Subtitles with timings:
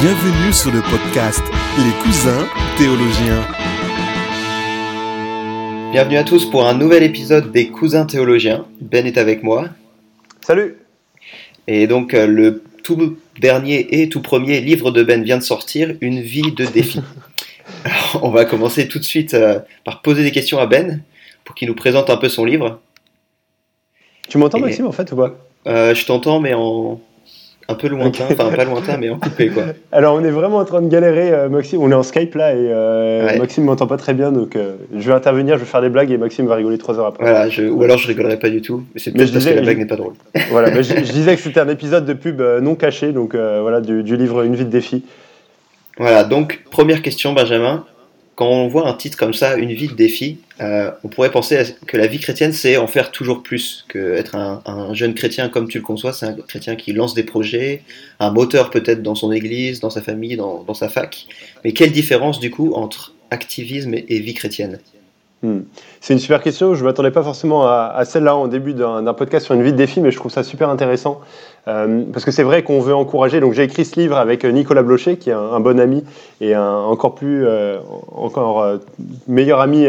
[0.00, 1.42] Bienvenue sur le podcast
[1.78, 2.46] Les cousins
[2.78, 3.46] théologiens.
[5.92, 8.66] Bienvenue à tous pour un nouvel épisode des cousins théologiens.
[8.80, 9.68] Ben est avec moi.
[10.40, 10.76] Salut
[11.66, 15.94] Et donc euh, le tout dernier et tout premier livre de Ben vient de sortir,
[16.00, 17.00] Une vie de défi.
[17.84, 21.02] Alors, on va commencer tout de suite euh, par poser des questions à Ben
[21.44, 22.80] pour qu'il nous présente un peu son livre.
[24.28, 25.34] Tu m'entends Et- Maxime en fait ou pas?
[25.66, 26.98] Euh, je t'entends mais en
[27.70, 28.36] un peu lointain, Ok.
[28.38, 29.62] enfin pas lointain mais en coupé quoi.
[29.92, 32.52] Alors on est vraiment en train de galérer euh, Maxime, on est en Skype là
[32.52, 33.38] et euh, Ouais.
[33.38, 36.10] Maxime m'entend pas très bien donc euh, je vais intervenir, je vais faire des blagues
[36.10, 37.24] et Maxime va rigoler trois heures après.
[37.24, 39.48] Voilà, je, ou alors je rigolerai pas du tout, mais c'est peut-être je parce que
[39.50, 40.14] disais- la blague n'est pas drôle.
[40.50, 43.34] Voilà, mais je, je disais que c'était un épisode de pub euh, non caché donc
[43.34, 45.04] voilà du, du livre Une vie de défi.
[45.98, 47.84] Voilà, donc première question, Benjamin.
[48.36, 51.62] Quand on voit un titre comme ça, Une vie de défi, euh, on pourrait penser
[51.86, 55.48] que la vie chrétienne, c'est en faire toujours plus, que être un, un jeune chrétien
[55.48, 57.82] comme tu le conçois, c'est un chrétien qui lance des projets,
[58.18, 61.26] un moteur peut-être dans son église, dans sa famille, dans, sa fac.
[61.64, 64.78] Mais quelle différence du coup entre activisme et, vie chrétienne?
[65.42, 65.60] Hmm.
[66.00, 69.14] C'est une super question, je ne m'attendais pas forcément à, à celle-là en début d'un
[69.14, 71.20] podcast sur une vie de défi, mais je trouve ça super intéressant.
[71.68, 73.40] Euh, parce que c'est vrai qu'on veut encourager.
[73.40, 76.04] Donc j'ai écrit ce livre avec euh, Nicolas Blocher, qui est un, bon ami
[76.40, 77.78] et un encore plus, euh,
[78.12, 78.78] encore
[79.28, 79.86] meilleur ami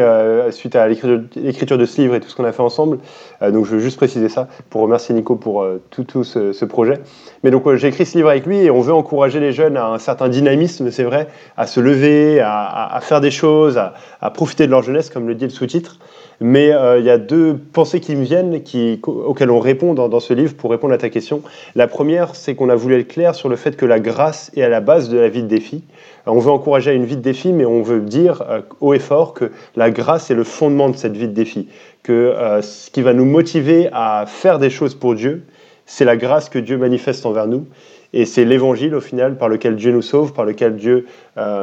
[0.51, 2.99] suite à l'écriture de ce livre et tout ce qu'on a fait ensemble.
[3.41, 6.99] Donc je veux juste préciser ça pour remercier Nico pour tout, ce, projet.
[7.43, 9.87] Mais donc j'ai écrit ce livre avec lui et on veut encourager les jeunes à
[9.87, 11.27] un certain dynamisme, c'est vrai,
[11.57, 15.45] à se lever, à, faire des choses, à profiter de leur jeunesse, comme le dit
[15.45, 15.97] le sous-titre.
[16.43, 18.59] Mais euh, il y a deux pensées qui me viennent,
[19.03, 21.43] auxquelles on répond dans, ce livre pour répondre à ta question.
[21.75, 24.63] La première, c'est qu'on a voulu être clair sur le fait que la grâce est
[24.63, 25.83] à la base de la vie de défi.
[26.27, 28.95] Euh, On veut encourager à une vie de défi, mais on veut dire euh, haut
[28.95, 31.67] et fort que la grâce est le fondement de cette vie de défi.
[32.01, 32.33] Que
[32.63, 35.43] ce qui va nous motiver à faire des choses pour Dieu,
[35.85, 37.67] c'est la grâce que Dieu manifeste envers nous.
[38.13, 41.05] Et c'est l'évangile, au final, par lequel Dieu nous sauve, par lequel Dieu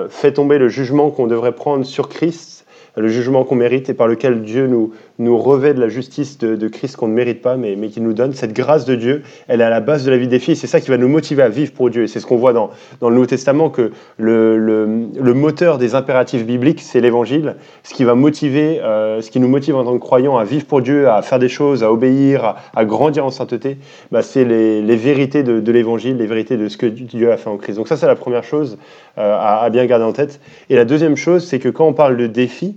[0.08, 2.57] fait tomber le jugement qu'on devrait prendre sur Christ,
[2.98, 6.68] le jugement qu'on mérite, et par lequel Dieu nous, nous revêt de la justice de,
[6.68, 8.32] Christ qu'on ne mérite pas, mais, mais qui nous donne.
[8.32, 10.56] Cette grâce de Dieu, elle est à la base de la vie des filles.
[10.56, 12.04] C'est ça qui va nous motiver à vivre pour Dieu.
[12.04, 12.70] Et c'est ce qu'on voit dans,
[13.00, 17.56] dans le Nouveau Testament, que le, le, moteur des impératifs bibliques, c'est l'évangile.
[17.82, 20.66] Ce qui va motiver, euh, ce qui nous motive en tant que croyants à vivre
[20.66, 23.78] pour Dieu, à faire des choses, à obéir, à, à grandir en sainteté,
[24.12, 27.36] bah, c'est les, les vérités de, de l'évangile, les vérités de ce que Dieu a
[27.36, 27.76] fait en Christ.
[27.76, 28.78] Donc ça, c'est la première chose
[29.18, 30.40] euh, à, à bien garder en tête.
[30.70, 32.76] Et la deuxième chose, c'est que quand on parle de défi,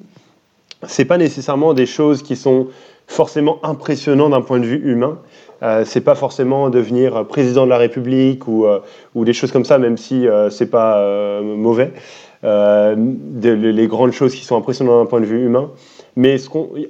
[0.87, 2.67] c'est pas nécessairement des choses qui sont
[3.07, 5.19] forcément impressionnantes d'un point de vue humain.
[5.63, 8.79] Euh, c'est pas forcément devenir président de la République ou, euh,
[9.13, 11.91] ou des choses comme ça, même si euh, c'est pas euh, mauvais.
[12.43, 12.95] Euh,
[13.43, 15.69] les grandes choses qui sont impressionnantes d'un point de vue humain.
[16.15, 16.37] Mais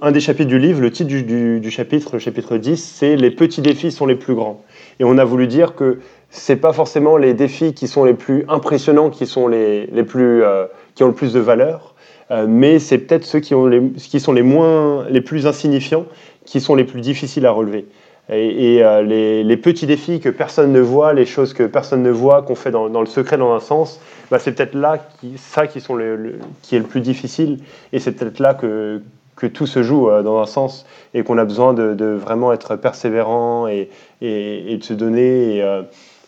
[0.02, 3.16] un des chapitres du livre, le titre du, du- du chapitre, le chapitre 10, c'est
[3.18, 4.62] Les petits défis sont les plus grands.
[5.00, 6.00] Et on a voulu dire que
[6.32, 10.44] c'est pas forcément les défis qui sont les plus impressionnants qui sont les, les plus,
[10.44, 10.66] euh,
[10.96, 11.94] qui ont le plus de valeur,
[12.32, 16.06] euh, mais c'est peut-être ceux qui, ont les, qui sont les, moins, les plus insignifiants
[16.46, 17.86] qui sont les plus difficiles à relever.
[18.30, 22.12] Et, euh, les, les petits défis que personne ne voit, les choses que personne ne
[22.12, 24.00] voit, qu'on fait dans, dans le secret dans un sens,
[24.30, 27.60] bah, c'est peut-être là qui, ça qui, sont le, qui est le plus difficile,
[27.92, 29.02] et c'est peut-être là que,
[29.36, 32.78] que tout se joue dans un sens, et qu'on a besoin de, de vraiment être
[32.78, 33.90] persévérant et,
[34.22, 35.62] et, de se donner.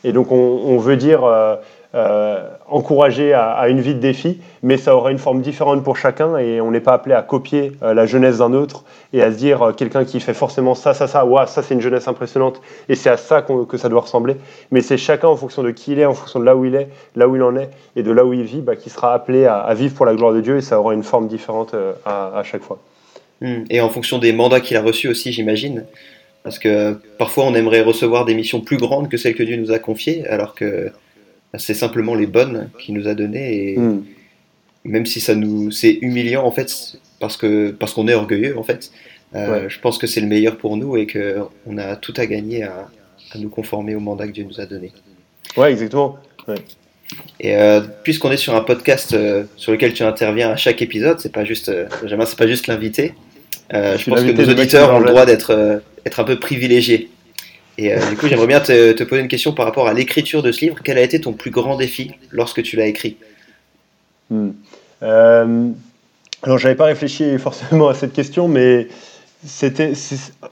[0.04, 1.56] Et donc on, veut dire euh,
[1.96, 6.38] euh, encourager à, une vie de défi, mais ça aura une forme différente pour chacun,
[6.38, 9.38] et on n'est pas appelé à copier euh, la jeunesse d'un autre et à se
[9.38, 12.96] dire quelqu'un qui fait forcément ça, ça, ça, ouah, ça c'est une jeunesse impressionnante, et
[12.96, 14.36] c'est à ça que ça doit ressembler.
[14.72, 16.76] Mais c'est chacun en fonction de qui il est, en fonction de là où il
[16.76, 19.14] est, là où il en est, et de là où il vit, bah, qui sera
[19.14, 21.76] appelé à, vivre pour la gloire de Dieu, et ça aura une forme différente
[22.06, 22.80] à, chaque fois.
[23.42, 23.64] Hmm.
[23.70, 25.86] Et en fonction des mandats qu'il a reçus aussi, j'imagine.
[26.44, 29.72] Parce que parfois on aimerait recevoir des missions plus grandes que celles que Dieu nous
[29.72, 30.92] a confiées, alors que
[31.54, 33.72] bah, c'est simplement les bonnes qu'il nous a données.
[33.74, 34.04] Et Mm.
[34.86, 38.64] même si ça nous c'est humiliant en fait, parce que parce qu'on est orgueilleux en
[38.64, 38.92] fait,
[39.36, 39.70] euh, Ouais.
[39.70, 42.64] je pense que c'est le meilleur pour nous et que on a tout à gagner
[42.64, 42.90] à,
[43.34, 44.92] à nous conformer au mandat que Dieu nous a donné.
[45.56, 46.18] Ouais, exactement.
[47.40, 51.20] Et euh, puisqu'on est sur un podcast euh, sur lequel tu interviens à chaque épisode,
[51.20, 53.14] c'est pas juste Benjamin, c'est pas juste l'invité.
[53.74, 57.10] Euh, Je pense que nos auditeurs ont le droit d'être euh, être un peu privilégiés.
[57.78, 60.44] Et euh, du coup, j'aimerais bien te, te poser une question par rapport à l'écriture
[60.44, 60.78] de ce livre.
[60.84, 63.18] Quel a été ton plus grand défi lorsque tu l'as écrit?
[64.30, 64.52] Hmm.
[65.02, 68.88] Alors, j'avais pas réfléchi forcément à cette question, mais
[69.46, 69.94] c'était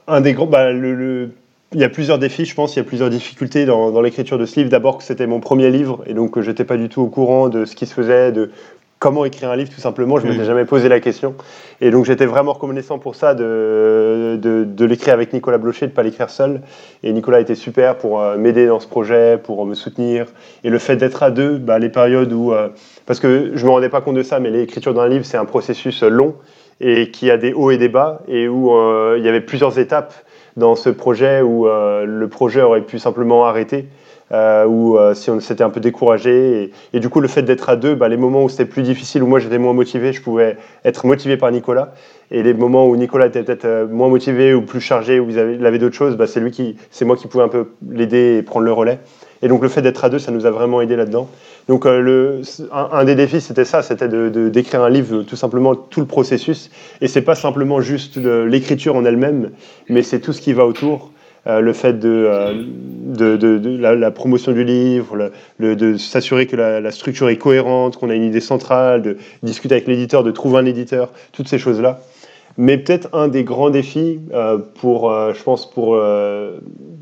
[0.08, 0.46] un des gros.
[0.48, 1.32] Bah, le, le-
[1.74, 4.38] il y a plusieurs défis, je pense, il y a plusieurs difficultés dans, dans l'écriture
[4.38, 4.70] de ce livre.
[4.70, 7.48] D'abord, que c'était mon premier livre, et donc je n'étais pas du tout au courant
[7.48, 8.52] de ce qui se faisait, de
[9.02, 10.20] comment écrire un livre tout simplement.
[10.20, 11.34] Je ne m'étais jamais posé la question.
[11.82, 15.96] Et donc j'étais vraiment reconnaissant pour ça de, de, l'écrire avec Nicolas Blocher, de ne
[15.96, 16.62] pas l'écrire seul.
[17.02, 20.28] Et Nicolas était super pour euh, m'aider dans ce projet, pour me soutenir.
[20.64, 22.54] Et le fait d'être à deux, bah, les périodes où...
[22.54, 22.70] Euh,
[23.08, 25.38] parce que je ne me rendais pas compte de ça, mais l'écriture d'un livre, c'est
[25.38, 26.36] un processus long
[26.80, 29.80] et qui a des hauts et des bas, et où euh, il y avait plusieurs
[29.80, 30.14] étapes
[30.58, 33.88] dans ce projet où le projet aurait pu simplement arrêter
[34.32, 36.72] euh, ou euh, si on s'était un peu découragé.
[36.94, 39.24] Et, du coup, le fait d'être à deux, bah, les moments où c'était plus difficile,
[39.24, 41.94] où moi j'étais moins motivé, je pouvais être motivé par Nicolas.
[42.32, 45.66] Et les moments où Nicolas était peut-être euh, moins motivé ou plus chargé, ou il
[45.66, 48.44] avait d'autres choses, bah, c'est lui qui, c'est moi qui pouvais un peu l'aider et
[48.44, 49.00] prendre le relais.
[49.42, 51.28] Et donc le fait d'être à deux, ça nous a vraiment aidé là-dedans.
[51.68, 52.42] Donc le,
[52.72, 56.70] un, des défis, c'était ça, c'était de, d'écrire un livre, tout simplement tout le processus.
[57.02, 59.52] Et c'est pas simplement juste l'écriture en elle-même,
[59.90, 61.12] mais c'est tout ce qui va autour.
[61.48, 67.38] Euh, le fait de, euh, la, promotion du livre, de s'assurer que la, structure est
[67.38, 71.48] cohérente, qu'on a une idée centrale, de discuter avec l'éditeur, de trouver un éditeur, toutes
[71.48, 72.00] ces choses-là.
[72.58, 76.00] Mais peut-être un des grands défis euh, pour, je pense, pour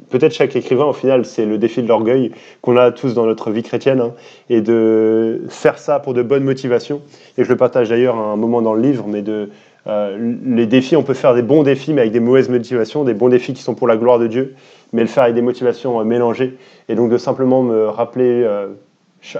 [0.09, 3.51] peut-être chaque écrivain, au final, c'est le défi de l'orgueil qu'on a tous dans notre
[3.51, 4.13] vie chrétienne, hein,
[4.50, 7.01] et de faire ça pour de bonnes motivations.
[7.38, 9.50] Et je le partage d'ailleurs à un moment dans le livre, mais de
[9.88, 13.13] euh, les défis, on peut faire des bons défis, mais avec des mauvaises motivations, des
[13.13, 14.56] bons défis qui sont pour la gloire de Dieu,
[14.94, 16.57] mais le faire avec des motivations euh, mélangées.
[16.89, 18.67] Et donc de simplement me rappeler euh,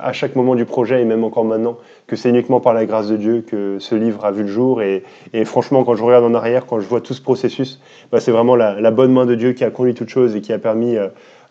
[0.02, 1.78] à chaque moment du projet, et même encore maintenant,
[2.08, 4.81] que c'est uniquement par la grâce de Dieu que ce livre a vu le jour.
[4.81, 5.04] Et,
[5.46, 7.80] franchement, quand je regarde en arrière, quand je vois tout ce processus,
[8.12, 10.52] bah, c'est vraiment la, bonne main de Dieu qui a conduit toute chose et qui
[10.54, 10.98] a permis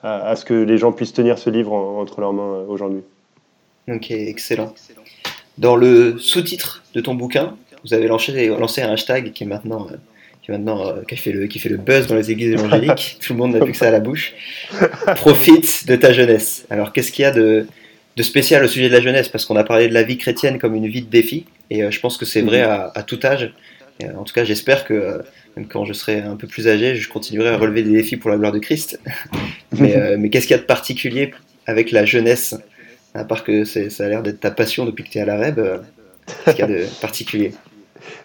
[0.03, 3.03] à, ce que les gens puissent tenir ce livre entre leurs mains aujourd'hui.
[3.89, 4.75] Ok, excellent.
[5.57, 7.55] Dans le sous-titre de ton bouquin,
[7.85, 9.87] vous avez lancé, lancé un hashtag qui est euh, maintenant
[10.87, 13.19] euh, qui, fait le, qui fait le buzz dans les églises évangéliques.
[13.23, 14.35] Tout le monde n'a plus que ça à la bouche.
[15.17, 16.67] Profite de ta jeunesse.
[16.71, 17.67] Alors, qu'est-ce qu'il y a de,
[18.19, 20.59] de, spécial au sujet de la jeunesse Parce qu'on a parlé de la vie chrétienne
[20.59, 22.91] comme une vie de défi, et euh, je pense que c'est vrai mhm.
[22.95, 23.53] à, tout âge.
[24.03, 25.23] en tout cas, j'espère que
[25.57, 28.31] même quand je serai un peu plus âgé, je continuerai à relever des défis pour
[28.31, 29.01] la gloire de Christ.
[29.79, 31.33] mais, mais qu'est-ce qu'il y a de particulier
[31.67, 32.55] avec la jeunesse
[33.15, 35.37] À part que ça a l'air d'être ta passion depuis que tu es à la
[35.37, 35.83] REB,
[36.45, 37.53] qu'est-ce qu'il y a de particulier?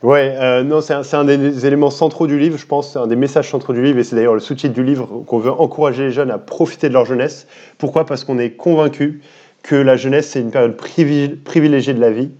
[0.01, 3.15] Ouais, euh, non, c'est un, des éléments centraux du livre, je pense, c'est un des
[3.15, 6.11] messages centraux du livre, et c'est d'ailleurs le sous-titre du livre qu'on veut encourager les
[6.11, 7.47] jeunes à profiter de leur jeunesse.
[7.77, 8.05] Pourquoi?
[8.05, 9.21] Parce qu'on est convaincu
[9.63, 12.31] que la jeunesse, c'est une période privilégiée de la vie,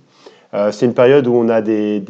[0.53, 2.03] euh, c'est une période où on a des,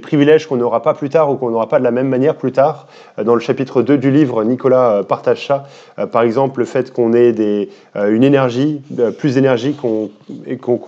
[0.00, 2.52] privilèges qu'on n'aura pas plus tard ou qu'on n'aura pas de la même manière plus
[2.52, 2.86] tard.
[3.18, 5.64] Euh, dans le chapitre 2 du livre, Nicolas euh, partage ça.
[6.12, 8.80] par exemple, le fait qu'on ait des, une énergie,
[9.18, 10.10] plus d'énergie qu'on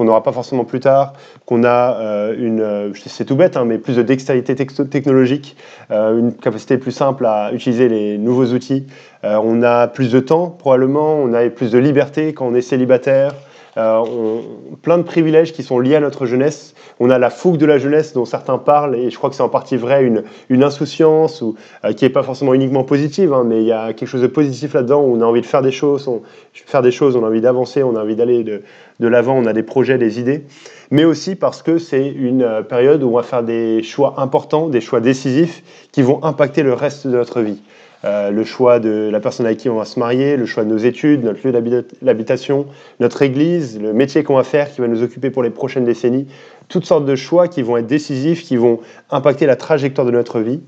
[0.05, 1.15] n'aura pas forcément plus tard,
[1.45, 5.57] qu'on a une, c'est tout bête, hein, mais plus de dextérité technologique,
[5.91, 8.87] une capacité plus simple à utiliser les nouveaux outils.
[9.23, 13.33] on a plus de temps probablement, on a plus de liberté quand on est célibataire.
[13.79, 14.41] Euh,
[14.83, 16.75] plein de privilèges qui sont liés à notre jeunesse.
[17.01, 19.43] On a la fougue de la jeunesse dont certains parlent, et je crois que c'est
[19.43, 23.45] en partie vrai, une, une insouciance ou, euh, qui n'est pas forcément uniquement positive, hein,
[23.47, 25.63] mais il y a quelque chose de positif là-dedans où on a envie de faire
[25.63, 26.21] des choses, on,
[26.53, 28.61] faire des choses, on a envie d'avancer, on a envie d'aller de,
[29.01, 30.45] de l'avant, on a des projets, des idées,
[30.91, 34.69] mais aussi parce que c'est une euh, période où on va faire des choix importants,
[34.69, 37.63] des choix décisifs qui vont impacter le reste de notre vie.
[38.05, 40.69] Euh, le choix de la personne avec qui on va se marier, le choix de
[40.69, 42.67] nos études, notre lieu d'habitation,
[42.99, 46.27] notre église, le métier qu'on va faire qui va nous occuper pour les prochaines décennies.
[46.69, 50.41] Toutes sortes de choix qui vont être décisifs, qui vont impacter la trajectoire de notre
[50.41, 50.61] vie.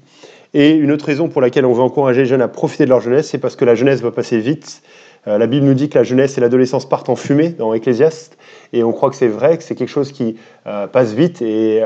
[0.57, 3.01] Et une autre raison pour laquelle on veut encourager les jeunes à profiter de leur
[3.01, 4.83] jeunesse, c'est parce que la jeunesse va passer vite.
[5.27, 8.39] Euh, la Bible nous dit que la jeunesse et l'adolescence partent en fumée dans Ecclésiaste.
[8.73, 10.37] Et on croit que c'est vrai, que c'est quelque chose qui
[10.69, 11.83] euh, passe vite et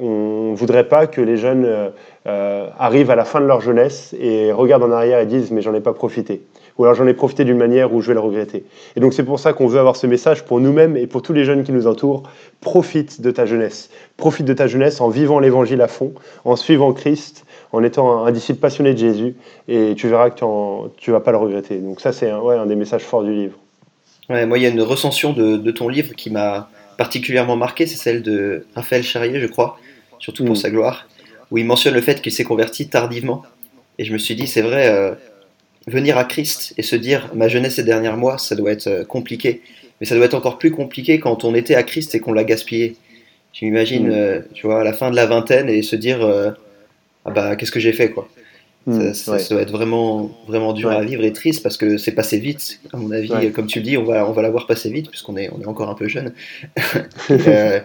[0.00, 1.92] on ne voudrait pas que les jeunes
[2.28, 5.62] euh, arrivent à la fin de leur jeunesse et regardent en arrière et disent mais
[5.62, 6.42] j'en ai pas profité.
[6.76, 8.64] Ou alors j'en ai profité d'une manière où je vais le regretter.
[8.94, 11.32] Et donc c'est pour ça qu'on veut avoir ce message pour nous-mêmes et pour tous
[11.32, 12.22] les jeunes qui nous entourent.
[12.60, 13.90] Profite de ta jeunesse.
[14.16, 16.12] Profite de ta jeunesse en vivant l'évangile à fond,
[16.44, 19.34] en suivant Christ, en étant un, disciple passionné de Jésus
[19.66, 20.38] et tu verras que
[20.96, 21.78] tu vas pas le regretter.
[21.78, 23.58] Donc ça c'est un, ouais, un des messages forts du livre
[24.28, 28.22] moi, il y a une recension de, ton livre qui m'a particulièrement marqué, c'est celle
[28.22, 29.78] de Raphaël Charrier, je crois,
[30.18, 30.56] surtout pour mm.
[30.56, 31.08] sa gloire,
[31.50, 33.42] où il mentionne le fait qu'il s'est converti tardivement.
[33.98, 35.14] Et je me suis dit, c'est vrai, euh,
[35.86, 39.04] venir à Christ et se dire, ma jeunesse ces derniers mois, ça doit être euh,
[39.04, 39.62] compliqué.
[40.00, 42.44] Mais ça doit être encore plus compliqué quand on était à Christ et qu'on l'a
[42.44, 42.96] gaspillé.
[43.52, 44.12] Je m'imagine, mm.
[44.12, 46.20] euh, tu vois, à la fin de la vingtaine et se dire,
[47.24, 48.28] ah bah, qu'est-ce que j'ai fait, quoi.
[48.88, 52.38] Hmm, ça, doit être vraiment, vraiment dur à vivre et triste parce que c'est passé
[52.38, 52.80] vite.
[52.94, 55.36] À mon avis, comme tu le dis, on va, on va l'avoir passé vite puisqu'on
[55.36, 56.32] est, on est encore un peu jeune.
[57.30, 57.80] Euh,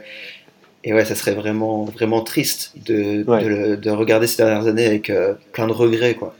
[0.83, 3.23] et, ouais, ça serait vraiment, vraiment triste de,
[3.75, 6.15] de, regarder ces dernières années avec euh, plein de regrets.
[6.15, 6.35] Quoi.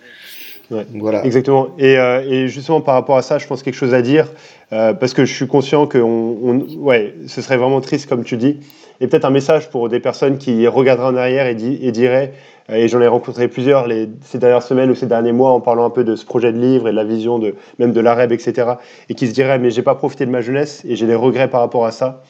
[0.95, 1.25] voilà.
[1.25, 1.69] Exactement.
[1.77, 4.27] Et, et, justement, par rapport à ça, je pense quelque chose à dire,
[4.69, 8.57] parce que je suis conscient que on, ouais, ce serait vraiment triste, comme tu dis,
[8.99, 12.33] et peut-être un message pour des personnes qui regarderaient en arrière et, et diraient
[12.69, 15.61] euh, et j'en ai rencontré plusieurs les, ces dernières semaines ou ces derniers mois en
[15.61, 17.99] parlant un peu de ce projet de livre et de la vision de, même de
[17.99, 18.73] l'AREB, etc.
[19.09, 21.49] Et qui se diraient, mais j'ai pas profité de ma jeunesse et j'ai des regrets
[21.49, 22.23] par rapport à ça.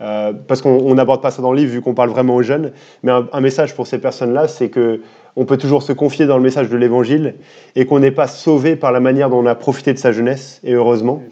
[0.00, 2.72] Euh, parce qu'on n'aborde pas ça dans le livre vu qu'on parle vraiment aux jeunes.
[3.02, 5.02] Mais un, message pour ces personnes-là, c'est que
[5.36, 7.34] on peut toujours se confier dans le message de l'Évangile
[7.76, 10.60] et qu'on n'est pas sauvé par la manière dont on a profité de sa jeunesse,
[10.64, 11.22] et heureusement.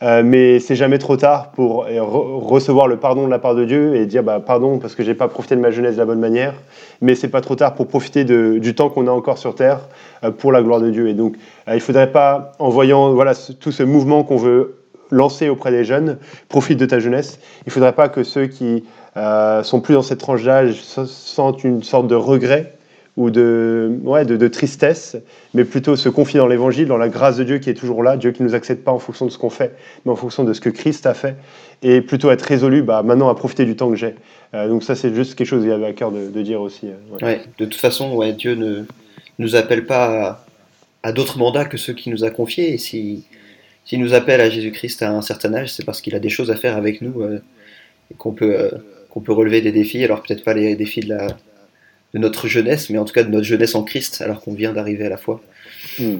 [0.00, 3.96] Euh, mais c'est jamais trop tard pour recevoir le pardon de la part de Dieu
[3.96, 6.20] et dire bah, pardon parce que j'ai pas profité de ma jeunesse de la bonne
[6.20, 6.54] manière.
[7.00, 9.80] Mais c'est pas trop tard pour profiter du temps qu'on a encore sur terre
[10.22, 11.08] euh, pour la gloire de Dieu.
[11.08, 14.77] Et donc, euh, il faudrait pas, en voyant voilà tout ce mouvement qu'on veut
[15.10, 17.38] lancer auprès des jeunes, profite de ta jeunesse.
[17.66, 18.84] Il faudrait pas que ceux qui
[19.64, 22.78] sont plus dans cette tranche d'âge sentent une sorte de regret
[23.18, 25.16] ou de, ouais, de, tristesse,
[25.52, 28.16] mais plutôt se confier dans l'évangile, dans la grâce de Dieu qui est toujours là,
[28.16, 29.74] Dieu qui ne nous accepte pas en fonction de ce qu'on fait,
[30.04, 31.34] mais en fonction de ce que Christ a fait,
[31.82, 34.14] et plutôt être résolu bah, maintenant à profiter du temps que j'ai.
[34.54, 36.86] Euh, donc ça, c'est juste quelque chose qu'il avait à cœur de, dire aussi.
[36.86, 37.40] Euh, ouais.
[37.58, 38.84] de toute façon, ouais, Dieu ne
[39.40, 40.40] nous appelle pas
[41.02, 43.18] à, d'autres mandats que ceux qu'il nous a confiés, et
[43.88, 46.28] s'il si, nous appelle à Jésus-Christ à un certain âge, c'est parce qu'il a des
[46.28, 47.40] choses à faire avec nous, euh,
[48.10, 48.70] et qu'on peut,
[49.10, 51.36] qu'on peut relever des défis, alors peut-être pas les défis de la
[52.14, 54.72] de notre jeunesse, mais en tout cas de notre jeunesse en Christ, alors qu'on vient
[54.72, 55.40] d'arriver à la foi.
[55.98, 56.18] Hmm.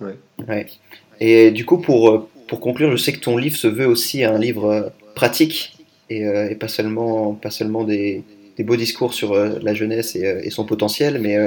[0.00, 0.66] Ouais.
[1.20, 4.24] Et du coup, pour, euh, pour conclure, je sais que ton livre se veut aussi
[4.24, 5.76] un livre euh, pratique
[6.10, 8.24] et, euh, et pas seulement, pas seulement des,
[8.56, 11.38] des beaux discours sur la jeunesse et, et, son potentiel, mais,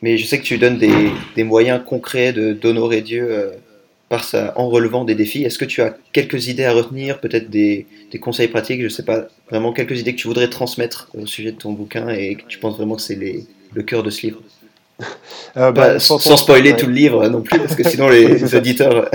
[0.00, 3.52] mais je sais que tu donnes des, des moyens concrets d'honorer Dieu
[4.56, 5.44] en relevant des défis.
[5.44, 7.86] Est-ce que tu as quelques idées à retenir, peut-être des,
[8.20, 11.52] conseils pratiques, je ne sais pas, vraiment quelques idées que tu voudrais transmettre au sujet
[11.52, 13.18] de ton bouquin et que tu penses vraiment que c'est
[13.72, 14.40] le cœur de ce livre?
[15.56, 19.10] Euh, bah, sans, spoiler tout le livre non plus, parce que sinon les auditeurs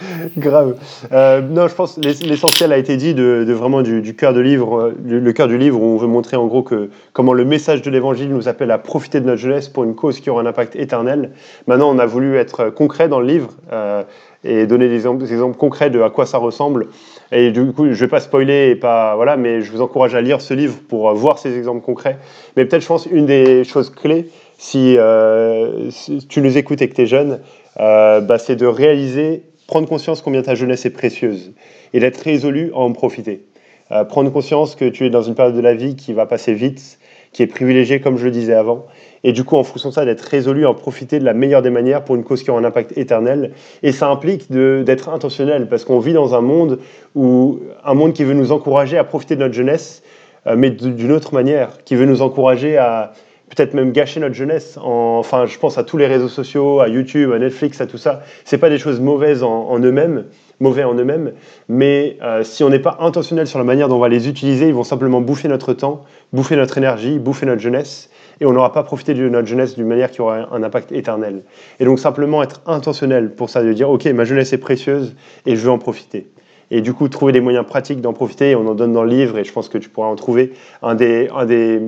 [0.36, 0.76] Grave.
[1.12, 5.32] Euh, non, je pense l'essentiel a été dit de, vraiment du, cœur de livre, le,
[5.32, 8.28] cœur du livre où on veut montrer en gros que comment le message de l'Évangile
[8.30, 11.32] nous appelle à profiter de notre jeunesse pour une cause qui aura un impact éternel.
[11.66, 14.02] Maintenant, on a voulu être concret dans le livre euh,
[14.44, 16.88] et donner des exemples, concrets de à quoi ça ressemble.
[17.32, 20.20] Et du coup, je vais pas spoiler et pas voilà, mais je vous encourage à
[20.20, 22.18] lire ce livre pour voir ces exemples concrets.
[22.56, 25.90] Mais peut-être, je pense, une des choses clés, si, euh,
[26.28, 27.40] tu nous écoutes et que tu es jeune,
[27.76, 31.52] bah, c'est de réaliser prendre conscience combien ta jeunesse est précieuse
[31.92, 33.46] et d'être résolu à en profiter.
[33.92, 36.54] Euh, prendre conscience que tu es dans une période de la vie qui va passer
[36.54, 36.98] vite,
[37.32, 38.84] qui est privilégiée comme je le disais avant,
[39.22, 41.62] et du coup en fonction de ça d'être résolu à en profiter de la meilleure
[41.62, 43.52] des manières pour une cause qui aura un impact éternel.
[43.84, 46.80] Et ça implique d'être intentionnel parce qu'on vit dans un monde
[47.14, 50.02] où un monde qui veut nous encourager à profiter de notre jeunesse,
[50.48, 53.12] euh, mais d'une autre manière, qui veut nous encourager à
[53.50, 54.78] peut-être même gâcher notre jeunesse.
[54.80, 58.22] enfin, je pense à tous les réseaux sociaux, à YouTube, à Netflix, à tout ça.
[58.44, 60.24] C'est pas des choses mauvaises en, eux-mêmes,
[60.60, 61.32] mauvais en eux-mêmes,
[61.68, 64.68] mais euh, si on n'est pas intentionnel sur la manière dont on va les utiliser,
[64.68, 68.08] ils vont simplement bouffer notre temps, bouffer notre énergie, bouffer notre jeunesse,
[68.40, 71.42] et on n'aura pas profité de notre jeunesse d'une manière qui aura un impact éternel.
[71.80, 75.14] Et donc simplement être intentionnel pour ça, de dire ok, ma jeunesse est précieuse
[75.44, 76.30] et je veux en profiter
[76.70, 78.54] et du coup trouver des moyens pratiques d'en profiter.
[78.54, 80.52] On en donne dans le livre et je pense que tu pourras en trouver.
[80.82, 81.80] Un des, un des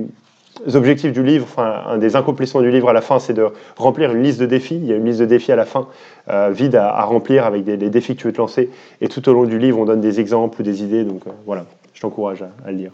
[0.73, 4.13] objectifs du livre, enfin, un des accomplissements du livre à la fin, c'est de remplir
[4.13, 4.75] une liste de défis.
[4.75, 5.87] Il y a une liste de défis à la fin,
[6.29, 8.69] euh, vide à, remplir avec des, défis que tu veux te lancer.
[9.01, 11.03] Et tout au long du livre, on donne des exemples ou des idées.
[11.03, 12.91] Donc euh, voilà, je t'encourage à, le lire.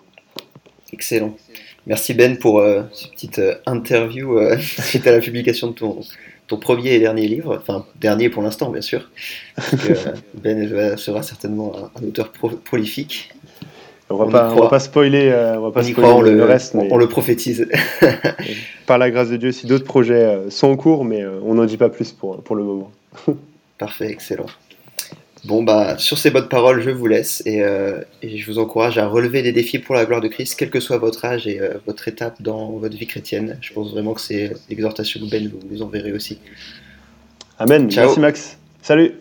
[0.93, 1.35] Excellent.
[1.85, 5.99] Merci Ben pour euh, cette petite interview suite à la publication de ton,
[6.47, 7.57] ton premier et dernier livre.
[7.61, 9.09] Enfin, dernier pour l'instant, bien sûr.
[10.33, 13.31] ben sera certainement un, auteur prolifique.
[14.11, 16.73] On va, pas, va pas spoiler, euh, on va pas spoiler le, reste.
[16.73, 17.67] On, le prophétise.
[18.87, 21.53] par la grâce de Dieu, si d'autres projets euh, sont en cours, mais euh, on
[21.53, 22.91] n'en dit pas plus pour, pour le moment.
[23.77, 24.47] Parfait, excellent.
[25.45, 27.63] Bon, bah, sur ces bonnes paroles, je vous laisse et,
[28.23, 30.97] je vous encourage à relever des défis pour la gloire de Christ, quel que soit
[30.97, 33.57] votre âge et votre étape dans votre vie chrétienne.
[33.61, 36.39] Je pense vraiment que c'est l'exhortation de Ben, vous, vous en verrez aussi.
[37.57, 37.89] Amen.
[37.95, 38.57] Merci Max.
[38.81, 39.13] Salut.